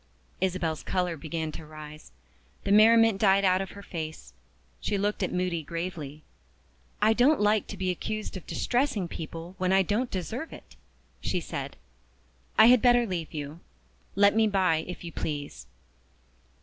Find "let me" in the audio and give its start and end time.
14.15-14.47